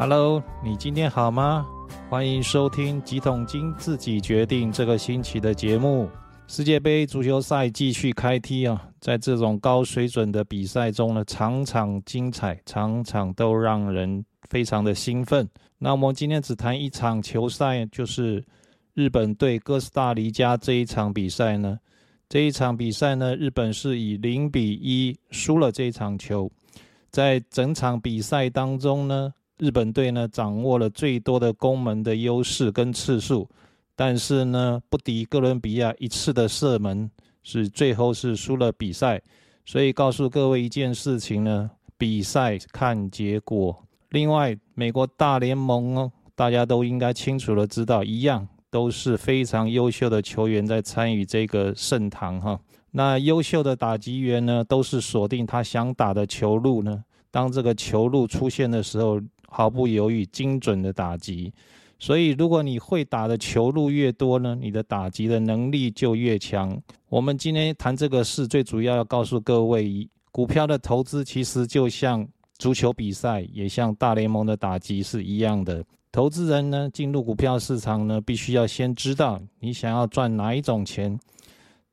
[0.00, 1.66] Hello，你今天好吗？
[2.08, 6.08] 欢迎收听几桶金自己决定这个星期的节目。
[6.46, 8.80] 世界杯足球赛继续开踢啊！
[9.00, 15.48] 在这种高水准的比赛中呢，场场精彩，场场都让人非常的兴奋。
[15.78, 18.40] 那我们今天只谈一场球赛，就是
[18.94, 21.76] 日本对哥斯达黎加这一场比赛呢。
[22.28, 26.48] 这一场比赛呢，日本是以零比一输了这一场球。
[27.10, 33.48] 在整场比赛当中呢，日本队呢掌握了最多的攻门的优势跟次数。
[33.94, 37.10] 但是呢，不敌哥伦比亚一次的射门，
[37.42, 39.20] 是最后是输了比赛。
[39.66, 41.68] 所以告诉各位一件事情呢，
[41.98, 43.76] 比赛看结果。
[44.10, 52.58] 另外，美国大联盟哦，大家都应该清楚的知道，一样都是非常优秀的球员在参与这个盛唐哈。
[52.92, 61.52] 那优秀的打击员呢，都是锁定他想打的球路呢，当这个球路出现的时候，毫不犹豫精准的打击。
[61.98, 66.80] 所以，如果你会打的球路越多呢，你的打击的能力就越强。
[67.08, 72.24] 我们今天谈这个事，最主要要告诉各位，股票的投资其实就像
[72.56, 75.84] 足球比赛，也像大联盟的打击是一样的。
[76.12, 81.18] 投资人呢，进入股票市场呢，必须要先知道你想要赚哪一种钱，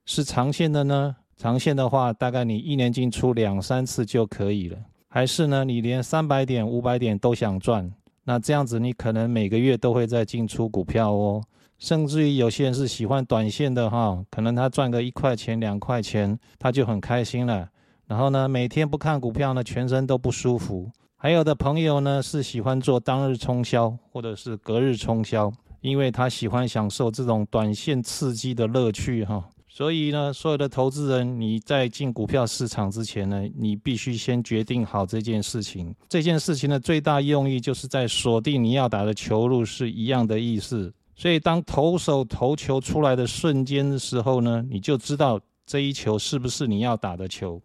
[0.06, 1.16] 是长线的呢？
[1.36, 4.78] 长线的话，大概你一年进出两三次就可以了，
[5.16, 7.90] 还是呢，你连三百点、五百点都想赚？
[8.26, 11.42] 那这样子，你可能每个月都会在进出股票哦，
[11.80, 17.66] 甚至于有些人是喜欢短线的哈，可能他赚个一块钱、两块钱，他就很开心了。
[18.08, 20.92] 然后呢，每天不看股票呢，全身都不舒服。
[21.16, 25.50] 还有的朋友呢，是喜欢做当日冲销或者是隔日冲销，
[25.80, 29.42] 因为他喜欢享受这种短线刺激的乐趣哈。
[29.76, 35.94] 所以呢，所有的投资人，你在进股票市场之前呢，你必须先决定好这件事情。
[36.08, 40.94] 这件事情的最大用意，就是在锁定你要打的球路是一样的意思。
[41.14, 47.62] 所以，当投手投球出来的瞬间的时候呢，你就知道这一球是不是你要打的球。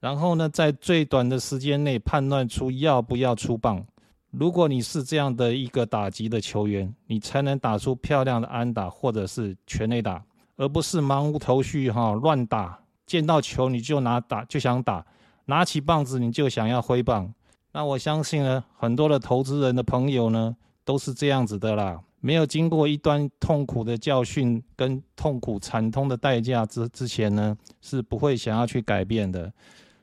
[0.00, 3.84] 然后呢，在最短的时间内判断出要不要出棒。
[4.30, 10.24] 如果你是这样的一个打击的球员，你才能打出漂亮的安打或者是全垒打。
[10.56, 15.04] 而不是茫无头绪哈乱打，见到球你就拿打就想打，
[15.46, 17.32] 拿起棒子你就想要挥棒。
[17.72, 29.52] 那我相信呢，很多的投资人的朋友呢都是这样子的啦，没有经过一段痛苦的教训跟痛苦惨痛的代价之之前呢，是不会想要去改变的。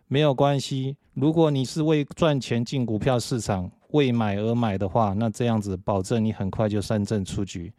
[0.08, 7.72] 没有关系，如果你是为赚钱进股票市场，为买而买的话，那这样子保证你很快就三振出局。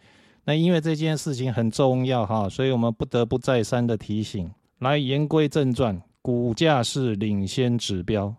[0.44, 4.50] 那因为这件事情很重要哈，所以我们不得不再三的提醒。
[4.80, 8.34] 来言归正传，股价是领先指标，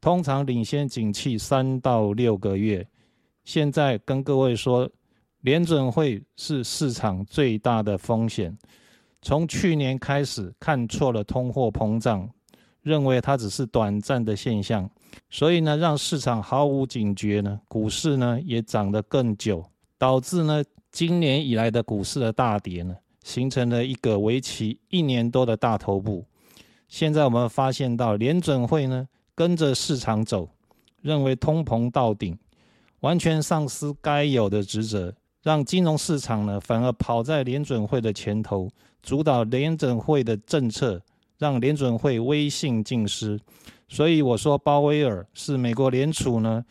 [0.00, 2.86] 通常领先景气三到六个月。
[3.44, 4.88] 现在跟各位说，
[5.42, 8.56] 联准会是市场最大的风险。
[9.20, 12.26] 从去年开始看错了通货膨胀，
[12.80, 14.88] 认为它只是短暂的现象，
[15.28, 19.62] 所以呢，让市场毫无警觉呢，股市呢也涨得更久，
[19.98, 20.64] 导致呢。
[20.96, 26.24] 今年以来的股市的大跌呢，形成了一个为期一年多的大头部。
[26.88, 30.48] 现在我们发现到联准会呢跟着市场走，
[31.02, 32.34] 认为通膨到顶，
[33.00, 38.66] 完全丧失该有的职责，让金融市场呢反而跑在联准会的前头，
[39.02, 41.02] 主导联准会的政策，
[41.36, 43.38] 让联准会威信尽失。
[43.86, 46.64] 所以我说鲍威尔是美国联储呢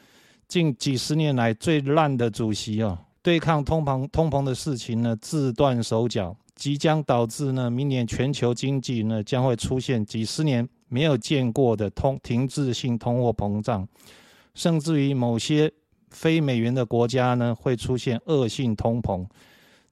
[0.48, 3.05] 近几十年来最烂的主席啊。
[3.26, 13.88] 对抗通膨通膨的事情呢，自断手脚，即将导致呢，明年全球经济呢将会出现几十年没有见过的通停滞性通货膨胀，
[14.54, 15.72] 甚至于某些
[16.12, 19.26] 非美元的国家呢会出现恶性通膨。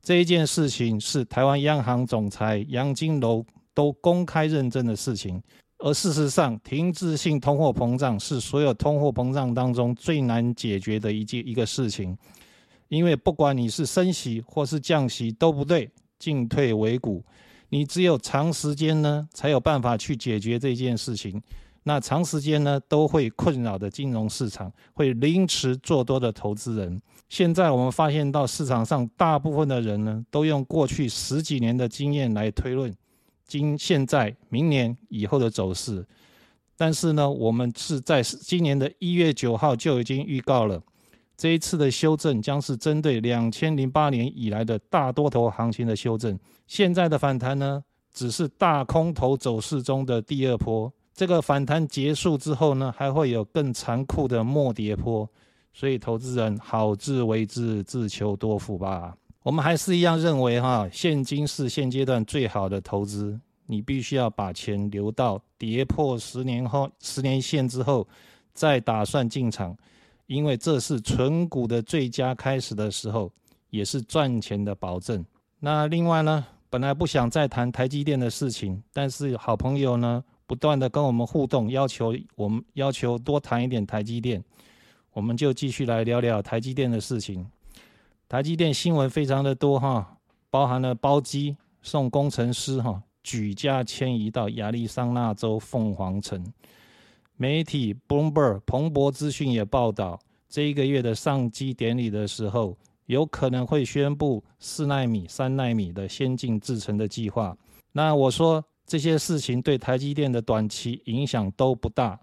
[0.03, 3.43] 这一件事情是台湾央行总裁杨金楼
[3.73, 5.41] 都公开认证的事情，
[5.79, 12.15] 而事实上，停滞性通货膨胀是所有通货膨胀当中最难解决的一件一个事情。
[12.87, 15.89] 因为不管你是升息或是降息都不对，
[16.19, 17.23] 进退维谷，
[17.69, 21.41] 你只有长时间呢才有办法去解决这件事情。
[21.85, 27.01] 那长时间呢都会困扰的金融市场，会凌迟做多的投资人。
[27.27, 32.93] 现在我们发现到市场上大部分的人呢，都用过去十几年的经验来推论
[33.45, 36.05] 今现在、明年以后的走势。
[36.77, 40.81] 但是呢，我们是在今年的一月九号就已经预告了。
[41.35, 46.37] 这一次的修正将是针对两千零八年以来的大多头行情的修正。
[46.67, 47.83] 现在的反弹呢，
[48.13, 50.91] 只是大空头走势中的第二波。
[51.13, 55.29] 这个反弹结束之后呢，还会有更残酷的末跌波。
[55.73, 59.15] 所以投资人好自为之，自求多福吧。
[59.41, 63.39] 我们还是一样认为哈，现金是现阶段最好的投资。
[63.65, 68.07] 你必须要把钱留到跌破十年后十年线之后，
[68.53, 69.75] 再打算进场，
[70.33, 73.31] 因为这是存股的最佳开始的时候，
[73.69, 75.23] 也是赚钱的保证。
[75.59, 84.43] 那另外呢，本来不想再谈台积电的事情，但是好朋友呢不断的跟我们互动，要求我们要求多谈一点台积电，
[85.13, 87.45] 我们就继续来聊聊台积电的事情。
[88.27, 90.17] 台积电新闻非常的多哈，
[90.49, 93.03] 包含了包机送工程师哈。
[93.21, 96.43] 举家迁移到亚利桑那州凤凰城。
[97.37, 102.77] 媒体 Bloomberg 彭博资讯也报道，这一个月的上机典礼的时候，
[103.07, 107.57] 有可能会宣布四纳米、三纳米的先进制程的计划。
[107.91, 112.19] 那我说这些事情对台积电的短期影响都不大，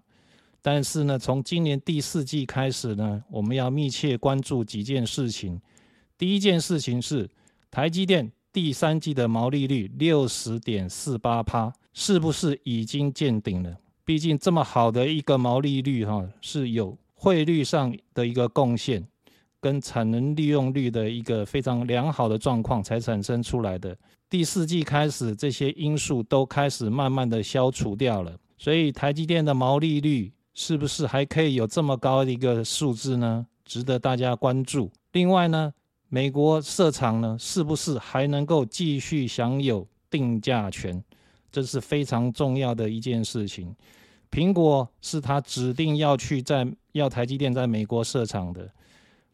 [0.61, 5.59] 但是呢，从今年第四季开始呢，我们要密切关注几件事情。
[6.17, 7.29] 第一件事情是
[7.69, 8.31] 台积电。
[8.53, 13.73] 第三季的毛利率六十点四八趴，是不是已经见顶了？
[14.11, 19.01] 毕竟这么好的一个毛利率，哈，是有汇率上的一个贡献，
[19.61, 23.97] 跟产能利用率的一个非常良好的状况才产生出来的。
[24.29, 33.47] 第四季开始，这些因素都开始慢慢的消除掉了，所以台积电的毛利率是不是还可以有这么高的一个数字呢？
[33.63, 34.91] 值得大家关注。
[35.13, 35.71] 另外呢？
[36.09, 41.01] 美国设厂呢，是不是还能够继续享有定价权？
[41.49, 43.73] 这是非常重要的一件事情。
[44.31, 48.71] 苹果是他指定要去在要台积电在美国设厂的，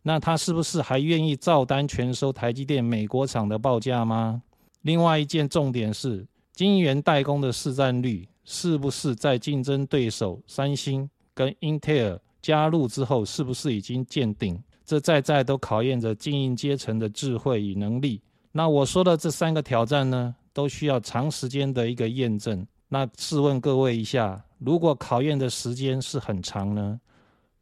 [0.01, 4.41] 那他是不是还愿意照单全收台积电美国厂的报价吗？
[4.81, 14.59] 另外一件重点是，晶圆代工的市占率是不是在竞争对手三星跟英特尔加入之后，是不是已经见顶？
[14.85, 18.21] 这在在都考验着精英阶层的智慧与能力。
[18.53, 22.65] 那我说的这三个挑战呢，都需要长时间的一个验证。
[22.87, 26.99] 那试问各位一下，如果考验的时间是很长呢？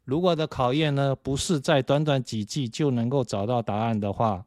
[0.03, 4.45] 如果的考验呢，不是在短短几季就能够找到答案的话，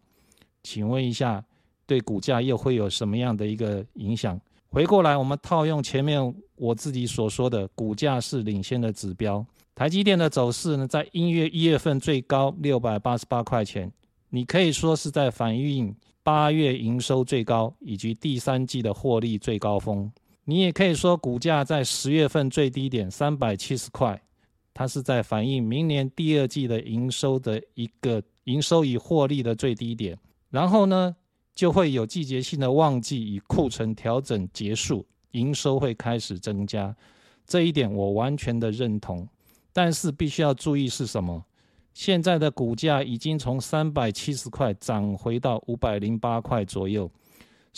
[0.63, 1.45] 请问一下，
[1.85, 4.41] 对股价又会有什么样的一个影响？
[4.71, 9.45] 回过来，我们套用前面我自己所说的，股价是领先的指标。
[9.75, 13.91] 台积电的走势呢，在一月一月份最高六百八十八块钱，
[14.29, 20.11] 你可以说是在反映八月营收最高以及第三季的获利最高峰。
[20.51, 24.19] 你也可以说股价在十月份最低点三百七十块，
[24.73, 30.19] 它是在反映明年第二季的营收的一个营收与获利的最低点。
[30.49, 31.15] 然后呢，
[31.55, 36.97] 就会有季节性的旺季与库存调整结束，营收会开始增加。
[37.47, 39.29] 这一点我完全的认同。
[39.71, 41.45] 但是必须要注意是什么？
[41.93, 47.11] 现在的股价已经从三百七十块涨回到五百零八块左右，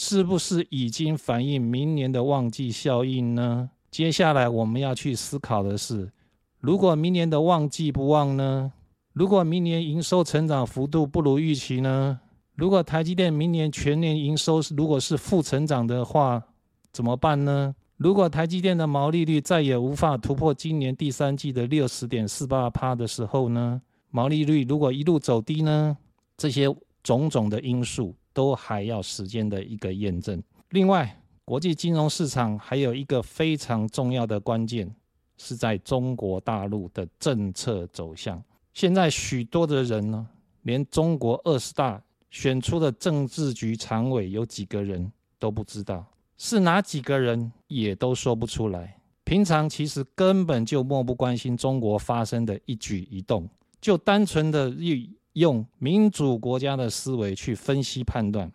[0.03, 3.69] 是不是已经反映明年的旺季效应呢？
[3.91, 6.11] 接下来我们要去思考的是，
[6.59, 8.73] 如果明年的旺季不旺呢？
[9.13, 12.19] 如果明年营收成长幅度不如预期呢？
[12.55, 16.43] 如果台积电明年全年营收如果是负成长的话，
[16.91, 17.75] 怎么办呢？
[17.99, 23.83] 如果台积电的毛利率再也无法突破今年第三季的六十点四八趴的时候呢？
[24.11, 25.99] 毛利率如果一路走低呢？
[26.39, 30.43] 这些种种的因素都还要时间的一个验证。
[30.71, 34.95] 另外，国际金融市场还有一个非常重要的关键，
[35.37, 38.43] 是在中国大陆的政策走向。
[38.73, 40.27] 现在许多的人呢，
[40.63, 46.07] 连中国二十大选出的政治局常委有几个人都不知道。
[46.37, 48.97] 是哪几个人也都说不出来。
[49.25, 53.49] 平常其实根本就漠不关心中国发生的一举一动，
[53.81, 54.71] 就单纯的
[55.41, 58.53] 用民主国家的思维去分析判断，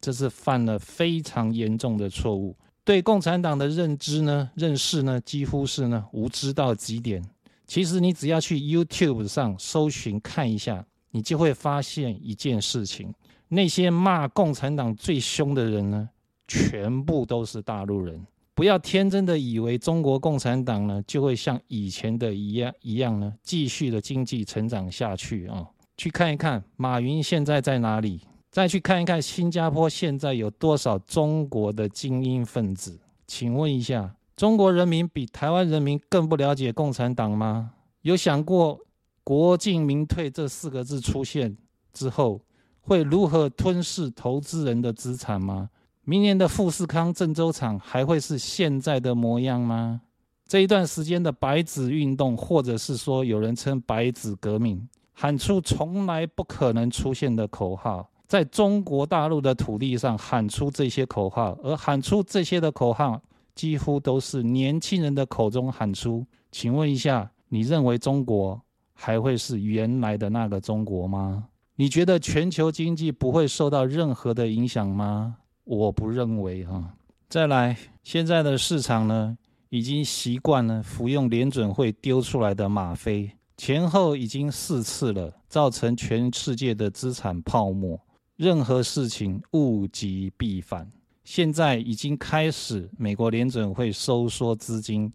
[0.00, 2.56] 这是犯了非常严重的错误。
[2.84, 7.20] 对共产党的认知呢、认识呢，几乎是呢无知到极点。
[7.66, 13.12] 其实你只要去 YouTube 上搜寻看一下，你就会发现一件事情：
[13.48, 16.08] 那些骂共产党最凶的人呢。
[16.48, 18.24] 全部都是大陆人，
[18.54, 25.66] 不要天真的以为中国共产党呢就会像以前的一样一样呢继续的经济成长下去啊！
[25.96, 32.98] 去看一看马云现在在哪里，再去看一看新加坡现在有多少中国的精英分子。
[33.26, 37.72] 请问一下，中国人民比台湾人民更不了解共产党吗？
[38.02, 38.78] 有想过
[39.24, 41.56] “国进民退”这四个字出现
[41.92, 42.40] 之后
[42.80, 45.70] 会如何吞噬投资人的资产吗？
[46.04, 50.02] 明年的富士康郑州厂还会是现在的模样吗？
[50.46, 63.18] 这一段时间的白纸运动，或者是说有人称白纸革命，喊出从来不可能出现的口号，在中国大陆的土地上喊出这些口号，而喊出这些的口号，
[63.54, 66.26] 几乎都是年轻人的口中喊出。
[66.52, 68.60] 请问一下，你认为中国
[68.92, 71.48] 还会是原来的那个中国吗？
[71.76, 75.36] 你觉得全球经济不会受到任何的影响吗？
[75.64, 76.92] 我不认为哈。
[77.30, 79.38] 再来，现在的市场呢，
[79.70, 88.00] 已经习惯了服用联准会丢出来的吗啡，前后已经四次了，造成全世界的资产泡沫。
[88.36, 90.90] 任何事情物极必反，
[91.24, 95.10] 现在已经开始，美国联准会收缩资金，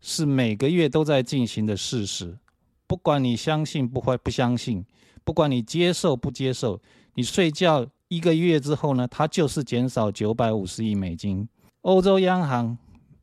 [0.00, 2.38] 是每个月都在进行的事实。
[2.86, 4.84] 不管你相信不会不相信，
[5.22, 6.80] 不管你接受不接受，
[7.14, 7.86] 你睡觉。
[8.08, 11.48] 一个月之后呢，它就是减少九百五十亿美金。
[11.80, 12.76] 欧洲央行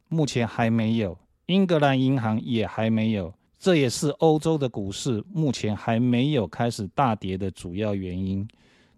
[0.08, 8.48] 目前还没有，英格兰银行也还没有，这也是欧洲的股市目前还没有开始大跌的主要原因。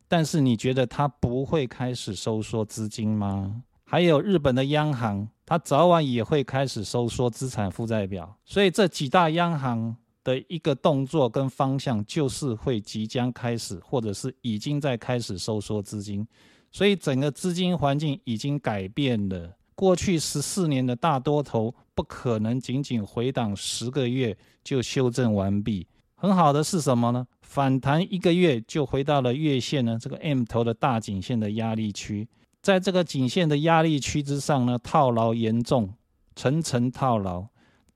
[0.07, 3.63] 但是你觉得它不会开始收缩资金吗？
[3.83, 8.37] 还有日本的央行，它早晚也会开始收缩资产负债表。
[8.45, 9.97] 所以这几大央行。
[10.23, 16.27] 的一个动作跟方向，就是会即将开始，或者是已经在开始收缩资金，
[16.71, 19.57] 所以整个资金环境已经改变了。
[19.81, 25.87] 过去十四年的大多头不可能仅仅回档十个月就修正完毕。
[26.13, 27.25] 很好的是什么呢？
[27.41, 32.29] 反弹一个月就回到了月线呢这个 M 头的大颈线的压力区，
[32.61, 35.95] 在这个颈线的压力区之上呢，套牢严重，
[36.35, 37.47] 层层套牢，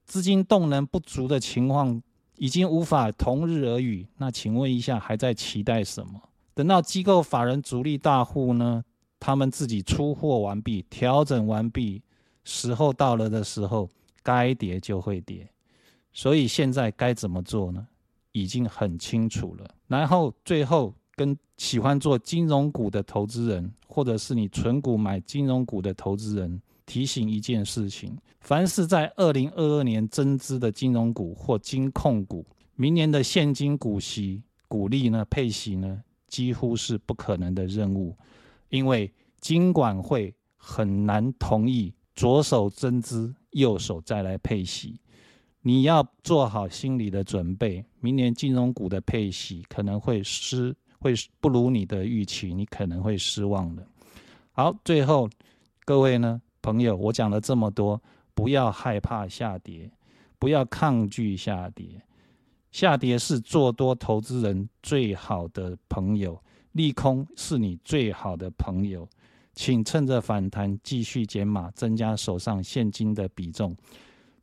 [0.05, 2.01] 资金动能不足的情况。
[2.37, 6.19] 已经无法同日而语，那请问一下，还在期待什么？
[6.55, 8.83] 等到机构法人主力大户呢，
[9.25, 11.99] 他们自己出货完毕、调整完毕，
[12.43, 13.89] 时候到了的时候，
[14.21, 15.49] 该跌就会跌。
[16.13, 17.87] 所以现在该怎么做呢？
[18.33, 19.67] 已经很清楚了。
[19.87, 26.61] 然后最后跟喜欢做金融股的投资人，或者是你纯股买金融股的投资人。
[26.85, 38.15] 提醒一件事情：凡是在二零二二年增资的金融股或金控股，明年的现金股息、股利呢、配息呢，几乎是不可能的任务，
[38.69, 44.99] 因为金管会很难同意左手增资，右手再来配息。
[45.61, 53.85] 你要做好心理的准备，明年金融股的配息可能会失，会不如你的预期，你可能会失望的。
[54.51, 55.29] 好，最后
[55.83, 56.41] 各位呢？
[56.61, 58.01] 朋友，我讲了这么多，
[58.33, 59.91] 不要害怕下跌，
[60.39, 62.01] 不要抗拒下跌。
[62.71, 66.41] 下跌是做多投资人最好的朋友，
[66.75, 69.07] 利空是你最好的朋友。
[69.53, 73.73] 请趁着反弹继续减码，增加手上现金的比重。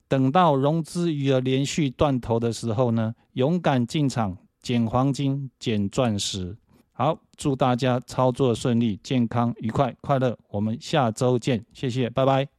[0.08, 6.56] 等到融资余额连续断头的时候呢，勇敢进场捡黄金、捡钻石。
[6.92, 10.36] 好，祝大家操作顺利、健康、愉快、快乐。
[10.48, 12.51] 我们下周见，谢谢，拜拜。